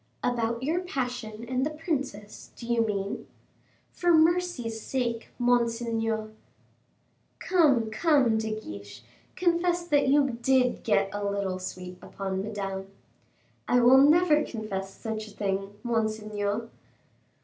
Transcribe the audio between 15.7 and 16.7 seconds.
monseigneur."